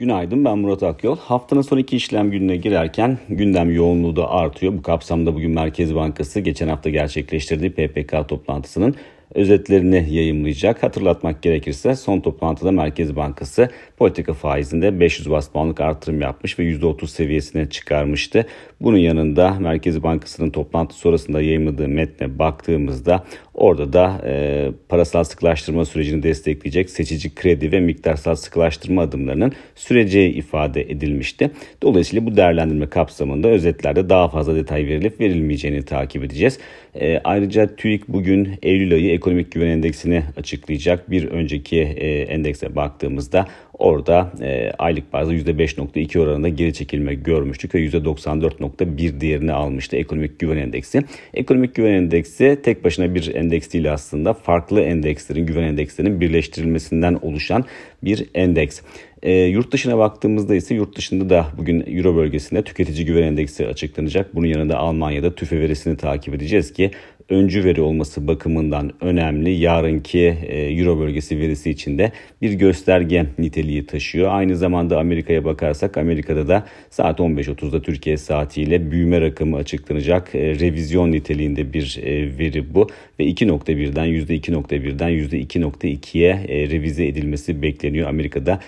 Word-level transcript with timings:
Günaydın 0.00 0.44
ben 0.44 0.58
Murat 0.58 0.82
Akyol. 0.82 1.16
Haftanın 1.16 1.62
son 1.62 1.78
iki 1.78 1.96
işlem 1.96 2.30
gününe 2.30 2.56
girerken 2.56 3.18
gündem 3.28 3.74
yoğunluğu 3.74 4.16
da 4.16 4.30
artıyor. 4.30 4.72
Bu 4.72 4.82
kapsamda 4.82 5.34
bugün 5.34 5.50
Merkez 5.50 5.94
Bankası 5.94 6.40
geçen 6.40 6.68
hafta 6.68 6.90
gerçekleştirdiği 6.90 7.70
PPK 7.70 8.28
toplantısının 8.28 8.94
özetlerini 9.34 10.06
yayımlayacak. 10.10 10.82
Hatırlatmak 10.82 11.42
gerekirse 11.42 11.96
son 11.96 12.20
toplantıda 12.20 12.72
Merkez 12.72 13.16
Bankası 13.16 13.68
politika 13.96 14.32
faizinde 14.32 15.00
500 15.00 15.30
bas 15.30 15.48
puanlık 15.48 15.80
artırım 15.80 16.20
yapmış 16.20 16.58
ve 16.58 16.64
%30 16.64 17.06
seviyesine 17.06 17.70
çıkarmıştı. 17.70 18.46
Bunun 18.80 18.98
yanında 18.98 19.56
Merkez 19.60 20.02
Bankası'nın 20.02 20.50
toplantı 20.50 20.94
sonrasında 20.94 21.40
yayımladığı 21.40 21.88
metne 21.88 22.38
baktığımızda 22.38 23.24
orada 23.60 23.92
da 23.92 24.20
e, 24.26 24.68
parasal 24.88 25.24
sıkılaştırma 25.24 25.84
sürecini 25.84 26.22
destekleyecek 26.22 26.90
seçici 26.90 27.34
kredi 27.34 27.72
ve 27.72 27.80
miktarsal 27.80 28.34
sıkılaştırma 28.34 29.02
adımlarının 29.02 29.52
süreceği 29.74 30.32
ifade 30.32 30.82
edilmişti. 30.82 31.50
Dolayısıyla 31.82 32.26
bu 32.26 32.36
değerlendirme 32.36 32.86
kapsamında 32.86 33.48
özetlerde 33.48 34.08
daha 34.08 34.28
fazla 34.28 34.56
detay 34.56 34.86
verilip 34.86 35.20
verilmeyeceğini 35.20 35.82
takip 35.82 36.24
edeceğiz. 36.24 36.58
E, 36.94 37.20
ayrıca 37.24 37.76
TÜİK 37.76 38.08
bugün 38.08 38.48
Eylül 38.62 38.94
ayı 38.94 39.12
ekonomik 39.12 39.52
güven 39.52 39.66
endeksini 39.66 40.22
açıklayacak. 40.36 41.10
Bir 41.10 41.28
önceki 41.28 41.80
e, 41.80 42.20
endekse 42.20 42.76
baktığımızda 42.76 43.46
orada 43.78 44.32
e, 44.40 44.72
aylık 44.78 45.12
bazda 45.12 45.34
%5.2 45.34 46.18
oranında 46.18 46.48
geri 46.48 46.74
çekilme 46.74 47.14
görmüştük 47.14 47.74
ve 47.74 47.86
%94.1 47.86 49.20
değerini 49.20 49.52
almıştı 49.52 49.96
ekonomik 49.96 50.38
güven 50.38 50.56
endeksi. 50.56 51.02
Ekonomik 51.34 51.74
güven 51.74 51.92
endeksi 51.92 52.58
tek 52.62 52.84
başına 52.84 53.14
bir 53.14 53.34
endeks 53.34 53.49
değil 53.50 53.92
aslında 53.92 54.32
farklı 54.32 54.80
endekslerin, 54.80 55.46
güven 55.46 55.62
endekslerinin 55.62 56.20
birleştirilmesinden 56.20 57.14
oluşan 57.22 57.64
bir 58.04 58.28
endeks. 58.34 58.80
E, 59.22 59.32
yurt 59.32 59.72
dışına 59.72 59.98
baktığımızda 59.98 60.54
ise 60.54 60.74
yurt 60.74 60.96
dışında 60.96 61.30
da 61.30 61.46
bugün 61.58 61.84
Euro 61.96 62.16
bölgesinde 62.16 62.62
tüketici 62.62 63.06
güven 63.06 63.22
endeksi 63.22 63.66
açıklanacak. 63.66 64.34
Bunun 64.34 64.46
yanında 64.46 64.78
Almanya'da 64.78 65.34
tüfe 65.34 65.60
verisini 65.60 65.96
takip 65.96 66.34
edeceğiz 66.34 66.72
ki 66.72 66.90
öncü 67.30 67.64
veri 67.64 67.80
olması 67.80 68.26
bakımından 68.26 68.92
önemli. 69.00 69.50
Yarınki 69.50 70.36
e, 70.46 70.58
Euro 70.58 70.98
bölgesi 70.98 71.38
verisi 71.38 71.70
içinde 71.70 72.12
bir 72.42 72.52
gösterge 72.52 73.26
niteliği 73.38 73.86
taşıyor. 73.86 74.30
Aynı 74.32 74.56
zamanda 74.56 74.98
Amerika'ya 74.98 75.44
bakarsak 75.44 75.96
Amerika'da 75.96 76.48
da 76.48 76.66
saat 76.90 77.20
15.30'da 77.20 77.82
Türkiye 77.82 78.16
saatiyle 78.16 78.90
büyüme 78.90 79.20
rakamı 79.20 79.56
açıklanacak. 79.56 80.34
E, 80.34 80.58
revizyon 80.60 81.12
niteliğinde 81.12 81.72
bir 81.72 82.00
e, 82.02 82.38
veri 82.38 82.74
bu 82.74 82.88
ve 83.20 83.24
2.1'den 83.24 84.06
%2.1'den 84.06 85.10
%2.2'ye 85.10 86.46
revize 86.70 87.06
edilmesi 87.06 87.62
bekleniyor. 87.62 88.08
Amerika'da 88.08 88.60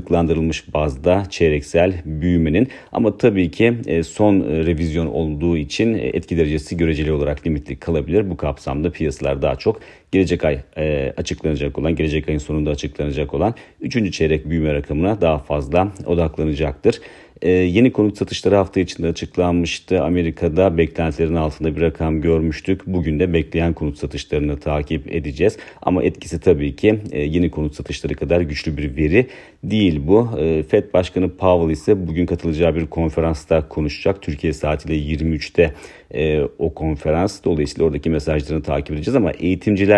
yıllıklandırılmış 0.00 0.74
bazda 0.74 1.24
çeyreksel 1.30 2.02
büyümenin 2.04 2.68
ama 2.92 3.18
tabii 3.18 3.50
ki 3.50 3.74
son 4.06 4.40
revizyon 4.40 5.06
olduğu 5.06 5.56
için 5.56 5.94
etki 5.94 6.36
derecesi 6.36 6.76
göreceli 6.76 7.12
olarak 7.12 7.46
limitli 7.46 7.76
kalabilir. 7.76 8.30
Bu 8.30 8.36
kapsamda 8.36 8.90
piyasalar 8.92 9.42
daha 9.42 9.56
çok 9.56 9.80
gelecek 10.12 10.44
ay 10.44 10.60
e, 10.76 11.12
açıklanacak 11.16 11.78
olan, 11.78 11.94
gelecek 11.94 12.28
ayın 12.28 12.38
sonunda 12.38 12.70
açıklanacak 12.70 13.34
olan 13.34 13.54
3. 13.80 14.12
çeyrek 14.12 14.50
büyüme 14.50 14.74
rakamına 14.74 15.20
daha 15.20 15.38
fazla 15.38 15.92
odaklanacaktır. 16.06 17.00
E, 17.42 17.50
yeni 17.50 17.92
konut 17.92 18.18
satışları 18.18 18.56
hafta 18.56 18.80
içinde 18.80 19.08
açıklanmıştı. 19.08 20.02
Amerika'da 20.02 20.78
beklentilerin 20.78 21.34
altında 21.34 21.76
bir 21.76 21.80
rakam 21.80 22.20
görmüştük. 22.20 22.86
Bugün 22.86 23.20
de 23.20 23.32
bekleyen 23.32 23.72
konut 23.72 23.98
satışlarını 23.98 24.60
takip 24.60 25.14
edeceğiz. 25.14 25.56
Ama 25.82 26.02
etkisi 26.02 26.40
tabii 26.40 26.76
ki 26.76 26.98
e, 27.12 27.20
yeni 27.20 27.50
konut 27.50 27.74
satışları 27.74 28.14
kadar 28.14 28.40
güçlü 28.40 28.76
bir 28.76 28.96
veri 28.96 29.26
değil 29.64 30.00
bu. 30.02 30.28
E, 30.38 30.62
Fed 30.62 30.92
Başkanı 30.94 31.36
Powell 31.36 31.72
ise 31.72 32.08
bugün 32.08 32.26
katılacağı 32.26 32.74
bir 32.74 32.86
konferansta 32.86 33.68
konuşacak. 33.68 34.22
Türkiye 34.22 34.52
saatiyle 34.52 35.14
23'te 35.14 35.74
e, 36.14 36.40
o 36.58 36.74
konferans. 36.74 37.44
Dolayısıyla 37.44 37.84
oradaki 37.86 38.10
mesajlarını 38.10 38.62
takip 38.62 38.96
edeceğiz 38.96 39.16
ama 39.16 39.32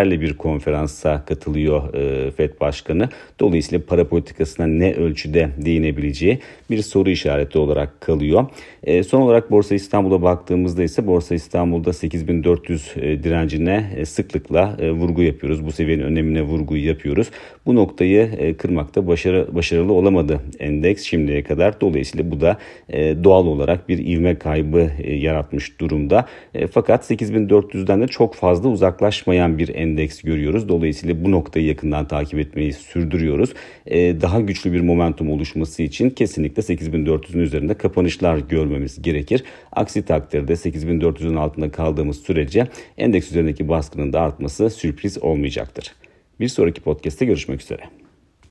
eğitimcilerle 0.02 0.20
bir 0.20 0.36
konferansa 0.36 1.24
katılıyor 1.24 1.94
e, 1.94 2.30
FED 2.30 2.60
Başkanı. 2.60 3.08
Dolayısıyla 3.40 3.84
para 3.86 4.08
politikasına 4.08 4.66
ne 4.66 4.94
ölçüde 4.94 5.48
değinebileceği 5.58 6.38
bir 6.70 6.82
soru 6.82 7.10
işareti 7.10 7.58
olarak 7.58 8.00
kalıyor. 8.00 8.46
E, 8.84 9.02
son 9.02 9.20
olarak 9.20 9.50
Borsa 9.50 9.74
İstanbul'a 9.74 10.22
baktığımızda 10.22 10.82
ise 10.82 11.06
Borsa 11.06 11.34
İstanbul'da 11.34 11.92
8400 11.92 12.92
e, 12.96 13.22
direncine 13.22 13.92
e, 13.96 14.04
sıklıkla 14.04 14.76
e, 14.78 14.90
vurgu 14.90 15.22
yapıyoruz. 15.22 15.66
Bu 15.66 15.72
seviyenin 15.72 16.02
önemine 16.02 16.42
vurgu 16.42 16.76
yapıyoruz. 16.76 17.30
Bu 17.66 17.74
noktayı 17.74 18.30
e, 18.38 18.54
kırmakta 18.54 19.06
başarı, 19.06 19.46
başarılı 19.52 19.92
olamadı 19.92 20.40
endeks 20.58 21.04
şimdiye 21.04 21.42
kadar. 21.42 21.80
Dolayısıyla 21.80 22.30
bu 22.30 22.40
da 22.40 22.58
e, 22.88 23.24
doğal 23.24 23.46
olarak 23.46 23.88
bir 23.88 23.98
ivme 23.98 24.34
kaybı 24.34 24.90
e, 25.02 25.14
yaratmış 25.14 25.80
durum 25.80 25.92
durumda. 25.92 26.26
E, 26.54 26.66
fakat 26.66 27.10
8400'den 27.10 28.00
de 28.00 28.06
çok 28.06 28.34
fazla 28.34 28.68
uzaklaşmayan 28.68 29.58
bir 29.58 29.74
endeks 29.92 30.22
görüyoruz. 30.22 30.68
Dolayısıyla 30.68 31.24
bu 31.24 31.30
noktayı 31.30 31.66
yakından 31.66 32.08
takip 32.08 32.38
etmeyi 32.38 32.72
sürdürüyoruz. 32.72 33.54
E, 33.86 34.20
daha 34.20 34.40
güçlü 34.40 34.72
bir 34.72 34.80
momentum 34.80 35.30
oluşması 35.30 35.82
için 35.82 36.10
kesinlikle 36.10 36.62
8400'ün 36.62 37.40
üzerinde 37.40 37.74
kapanışlar 37.74 38.38
görmemiz 38.38 39.02
gerekir. 39.02 39.44
Aksi 39.72 40.04
takdirde 40.04 40.52
8400'ün 40.52 41.36
altında 41.36 41.70
kaldığımız 41.70 42.22
sürece 42.22 42.66
endeks 42.98 43.30
üzerindeki 43.30 43.68
baskının 43.68 44.12
da 44.12 44.20
artması 44.20 44.70
sürpriz 44.70 45.18
olmayacaktır. 45.18 45.92
Bir 46.40 46.48
sonraki 46.48 46.80
podcast'te 46.80 47.24
görüşmek 47.24 47.62
üzere. 47.62 48.01